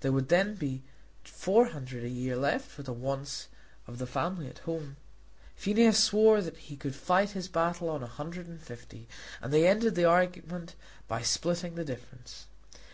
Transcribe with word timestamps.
There 0.00 0.12
would 0.12 0.30
then 0.30 0.54
be 0.54 0.82
four 1.22 1.66
hundred 1.66 2.02
a 2.02 2.08
year 2.08 2.36
left 2.36 2.70
for 2.70 2.82
the 2.82 2.94
wants 2.94 3.48
of 3.86 3.98
the 3.98 4.06
family 4.06 4.48
at 4.48 4.60
home. 4.60 4.96
Phineas 5.56 6.02
swore 6.02 6.40
that 6.40 6.56
he 6.56 6.74
could 6.78 6.94
fight 6.94 7.32
his 7.32 7.48
battle 7.48 7.90
on 7.90 8.02
a 8.02 8.06
hundred 8.06 8.46
and 8.46 8.62
fifty, 8.62 9.08
and 9.42 9.52
they 9.52 9.68
ended 9.68 9.94
the 9.94 10.06
argument 10.06 10.74
by 11.06 11.20
splitting 11.20 11.74
the 11.74 11.84
difference. 11.84 12.46